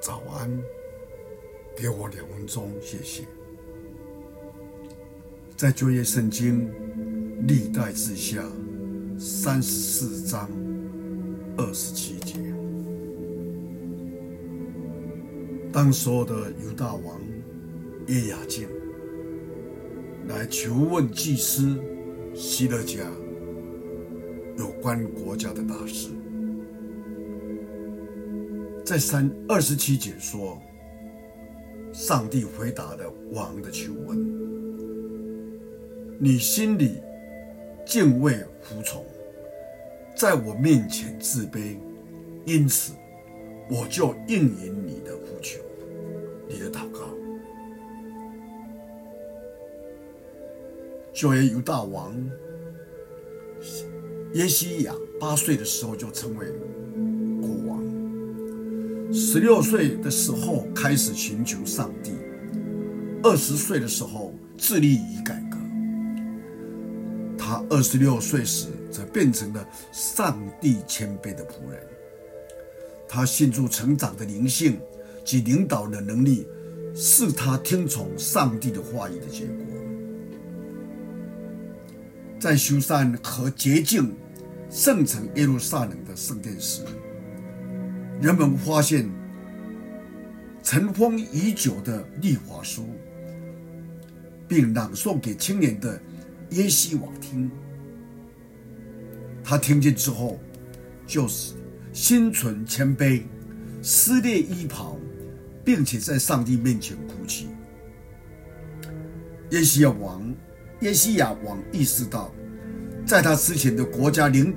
[0.00, 0.50] 早安，
[1.76, 3.24] 给我两分钟，谢谢。
[5.56, 6.70] 在旧约圣经
[7.46, 8.42] 历代志下
[9.18, 10.48] 三十四章
[11.58, 12.38] 二十七节，
[15.70, 17.20] 当时候的犹大王
[18.08, 18.66] 耶雅敬
[20.28, 21.78] 来求问祭司
[22.34, 23.00] 希勒家
[24.56, 26.08] 有关国家的大事，
[28.84, 30.60] 在三二十七节说，
[31.92, 34.18] 上帝回答了王的求问。
[36.18, 37.00] 你心里
[37.86, 39.06] 敬畏服从，
[40.16, 41.76] 在我面前自卑，
[42.44, 42.92] 因此
[43.70, 45.60] 我就应允你的呼求，
[46.48, 47.00] 你的祷告。
[51.12, 52.14] 旧约犹大王
[54.32, 56.46] 约西亚八岁的时候就成为，
[59.12, 62.12] 十六岁的时候开始寻求上帝，
[63.24, 65.58] 二十岁的时候致力于改革。
[67.36, 71.80] 他二十六岁时，则变成了上帝谦卑的仆人。
[73.08, 74.80] 他迅速成长的灵性
[75.24, 76.46] 及领导的能力，
[76.94, 79.66] 是他听从上帝的话语的结果。
[82.38, 84.14] 在修缮和洁净
[84.70, 86.82] 圣城耶路撒冷的圣殿时，
[88.20, 89.08] 人们发现
[90.62, 92.84] 尘封已久的律法书，
[94.46, 96.00] 并朗诵给青年的。
[96.50, 97.48] 耶西王听，
[99.44, 100.36] 他听见之后，
[101.06, 101.54] 就是
[101.92, 103.22] 心存谦卑，
[103.80, 104.98] 撕裂衣袍，
[105.64, 107.46] 并且在上帝面前哭泣。
[109.50, 110.34] 耶西亚王，
[110.80, 112.32] 耶西亚王意识到，
[113.06, 114.52] 在他之前的国家领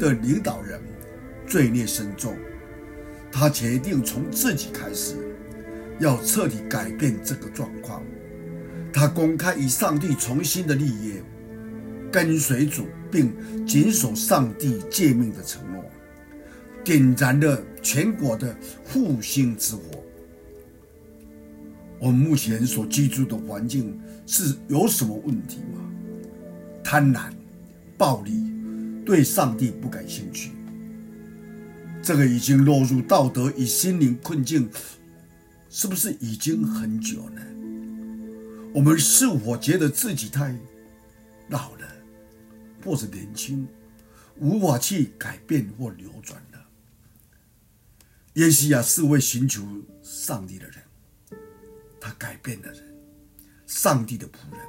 [0.00, 0.82] 的领导人
[1.46, 2.36] 罪孽深重，
[3.36, 5.16] 他决定从自己开始，
[5.98, 8.00] 要彻底改变这个状况。
[8.92, 11.20] 他公开与上帝重新的立约，
[12.12, 13.32] 跟随主，并
[13.66, 15.84] 谨守上帝诫命的承诺，
[16.84, 19.82] 点燃了全国的复兴之火。
[21.98, 25.84] 我们目前所居住的环境是有什么问题吗？
[26.84, 27.32] 贪婪、
[27.98, 28.32] 暴力，
[29.04, 30.52] 对上帝不感兴趣，
[32.04, 34.68] 这个已经落入道德与心灵困境，
[35.70, 37.42] 是不是已经很久了？
[38.74, 40.54] 我们是否觉得自己太
[41.48, 41.88] 老了，
[42.84, 43.66] 或者年轻，
[44.38, 46.66] 无法去改变或扭转了？
[48.34, 49.66] 耶西亚是位寻求
[50.02, 50.74] 上帝的人，
[51.98, 52.82] 他改变了人，
[53.66, 54.60] 上帝的仆人，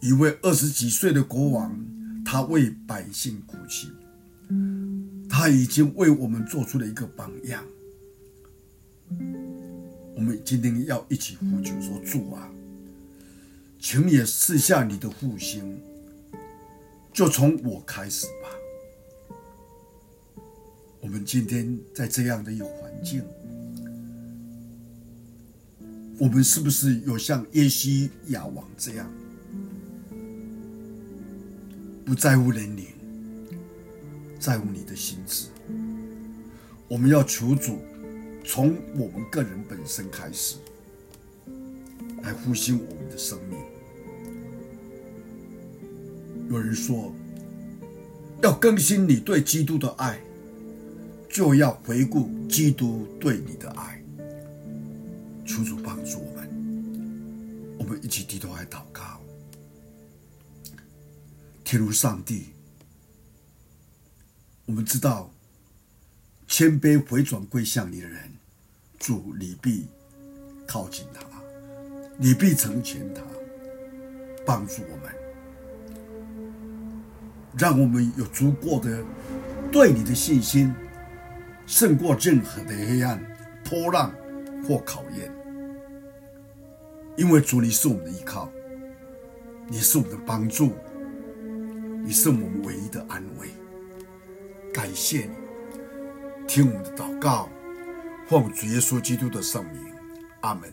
[0.00, 1.82] 一位二十几岁的国王，
[2.26, 3.90] 他为百姓哭泣，
[5.38, 7.64] 他已经为我们做出了一个榜样。
[10.16, 12.50] 我们今天要一起呼求说：“主啊，
[13.78, 15.80] 请也赐下你的复兴，
[17.12, 18.50] 就从我开始吧。”
[20.98, 23.22] 我们今天在这样的一个环境，
[26.18, 29.08] 我们是不是有像耶西亚王这样，
[32.04, 32.86] 不在乎年龄，
[34.38, 35.48] 在乎你的心智？
[36.88, 37.78] 我们要求主。
[38.50, 40.56] 从我们个人本身开始，
[42.22, 43.58] 来复兴我们的生命。
[46.48, 47.12] 有人说，
[48.42, 50.18] 要更新你对基督的爱，
[51.28, 54.02] 就要回顾基督对你的爱。
[55.44, 59.20] 求主帮助我们，我们一起低头来祷告。
[61.64, 62.46] 天如上帝，
[64.68, 65.30] 我们知道，
[66.46, 68.20] 谦卑回转归向你的人。
[68.98, 69.86] 主，你必
[70.66, 71.22] 靠近他，
[72.18, 73.22] 你必成全他，
[74.44, 75.10] 帮助我们，
[77.56, 79.02] 让我们有足够的
[79.72, 80.74] 对你的信心，
[81.66, 83.18] 胜过任何的黑暗、
[83.64, 84.12] 波浪
[84.66, 85.32] 或考验。
[87.16, 88.52] 因为主，你是我们的依靠，
[89.66, 90.74] 你是我们的帮助，
[92.04, 93.48] 你是我们唯一的安慰。
[94.78, 97.48] 感谢你，听我们的祷告。
[98.28, 99.92] 奉主耶稣基督的圣名，
[100.42, 100.72] 阿门。